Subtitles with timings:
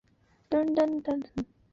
[0.49, 1.43] 具薪资劳健保